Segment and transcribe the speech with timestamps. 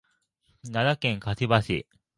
[0.63, 1.85] 奈良県香芝市